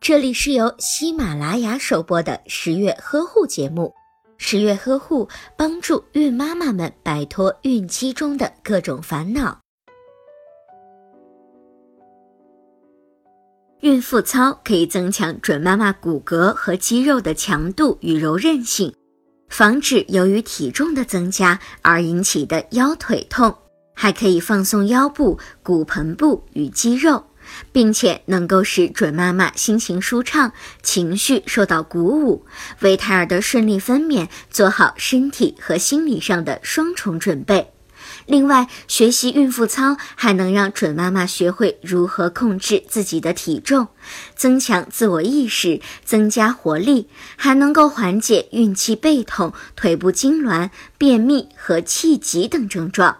[0.00, 3.92] 这里是由喜马拉雅首播的十月呵护节目。
[4.36, 9.58] 十月呵护帮助孕妈妈们摆脱孕期中的各种烦恼。
[13.80, 18.94] 孕妇操可以增强准妈妈骨骼和肌肉的强度与柔韧性，
[19.48, 23.54] 防止由于体重的增加而引起的腰腿痛，
[23.94, 27.22] 还可以放松腰部、骨盆部与肌肉。
[27.72, 32.46] 并且能够使准妈妈心情舒畅，情绪受到鼓舞，
[32.80, 37.70] 为胎儿的顺利分娩做好身体和心理上的双重准备。
[38.26, 43.88] 另外，学习孕妇操还能让准妈妈学会如何控制自己的体重，
[44.34, 53.18] 增强自我意识，增加活力，还能够缓解孕期背痛、腿部痉挛、便秘和气急等症状。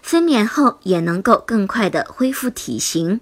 [0.00, 3.20] 分娩后也能够更快地恢复体型。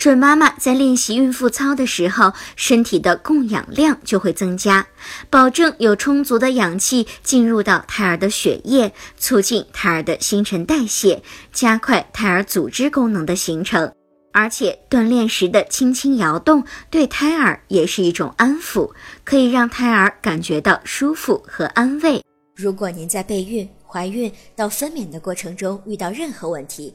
[0.00, 4.86] 准妈妈在练习孕妇操的时候，身体的供氧量就会增加，
[5.28, 13.92] 保证有充足的氧气进入到胎儿的血液，促进胎儿的新陈代谢，加快胎儿组织功能的形成。
[14.32, 18.90] 而且锻炼时的轻轻摇动，对胎儿也是一种安抚，
[19.22, 22.24] 可以让胎儿感觉到舒服和安慰。
[22.56, 26.94] 如果您在备孕、怀孕到分娩的过程中遇到任何问题，